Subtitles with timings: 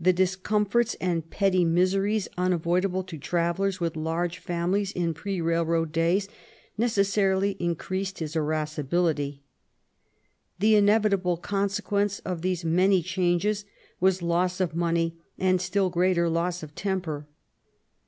[0.00, 6.26] The discomforts and petty miseries unavoidable to travellers with large families in pre railroad days
[6.76, 9.44] necessarily increased his irascibility.
[10.58, 13.64] The inevitable consequence of these many changes
[14.00, 17.28] was loss of money and still greater loss of temper.